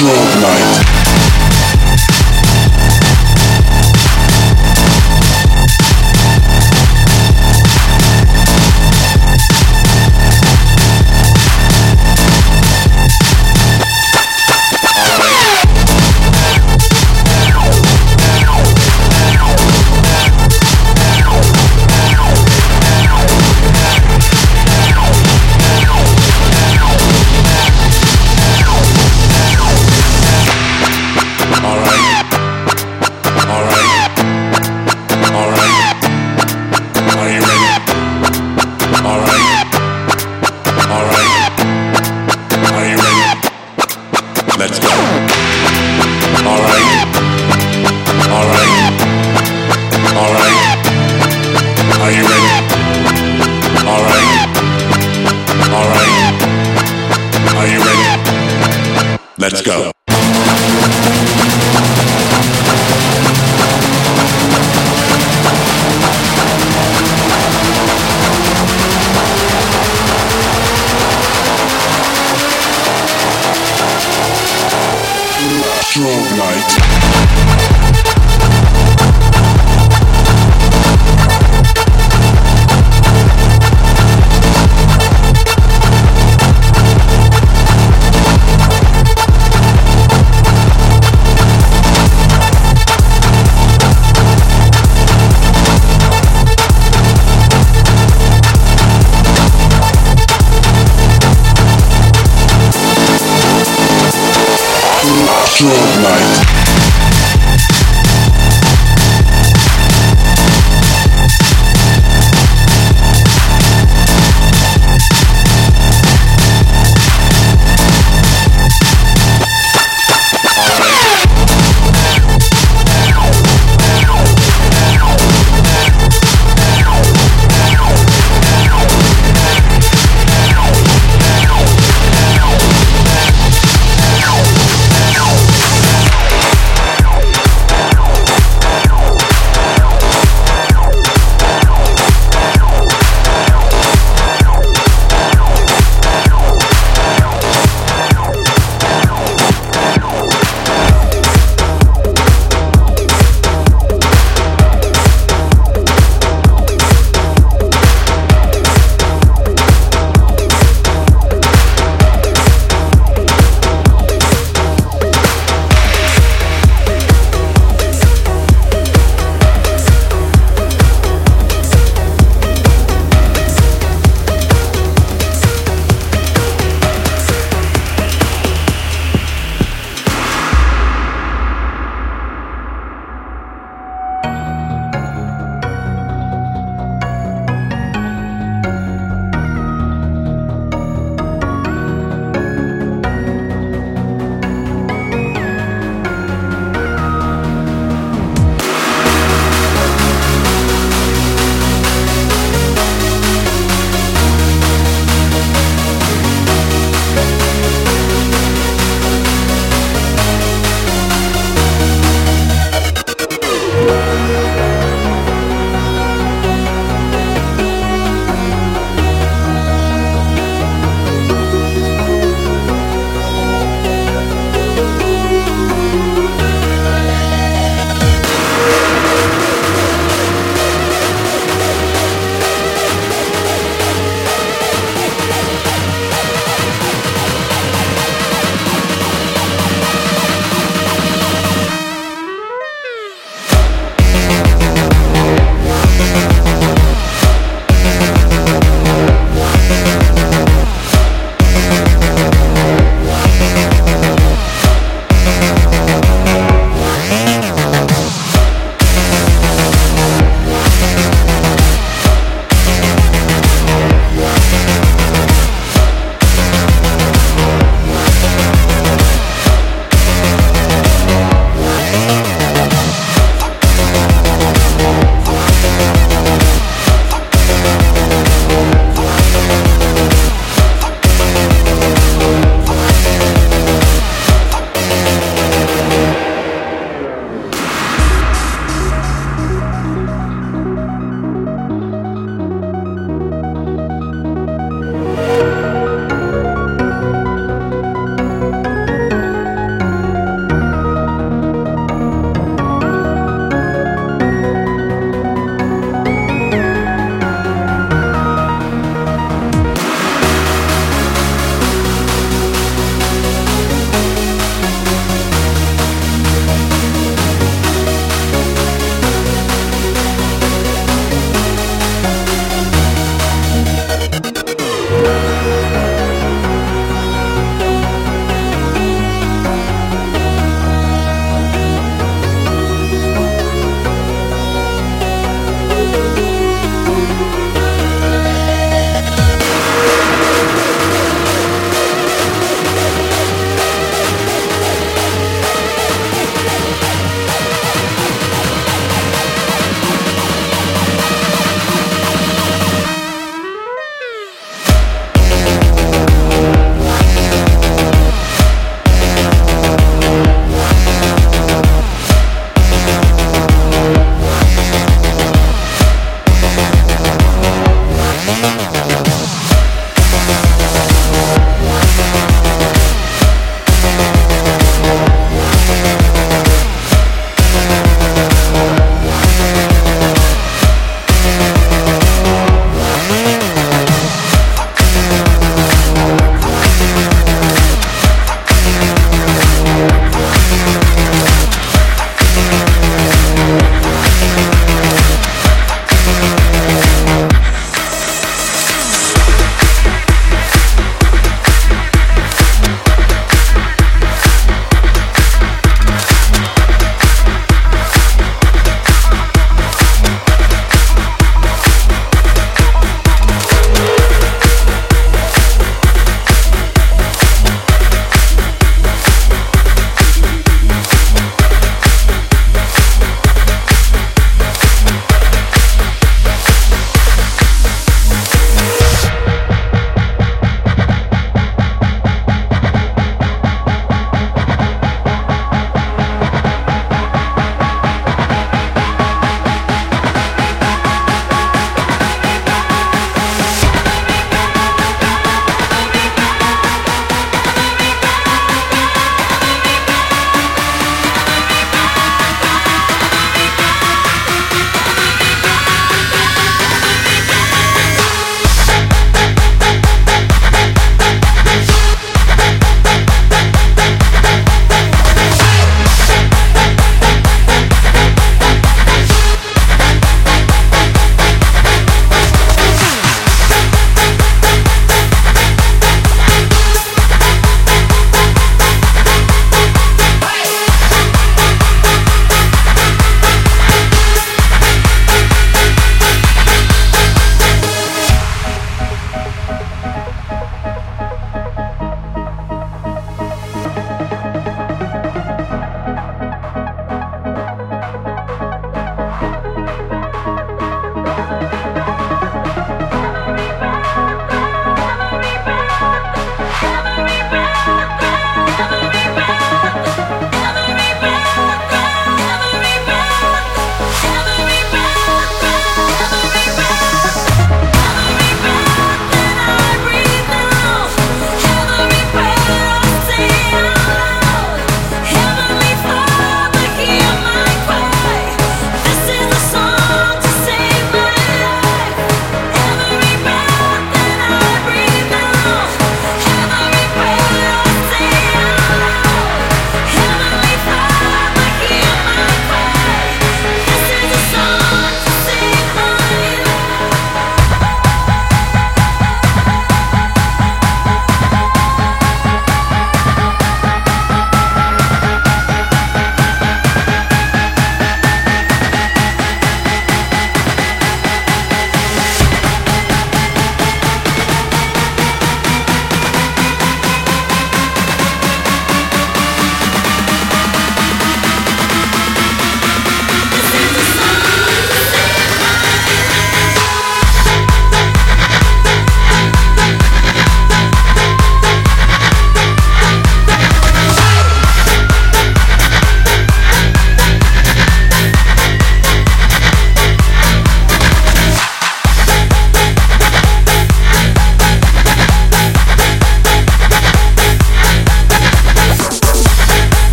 [0.00, 0.97] Electro Night.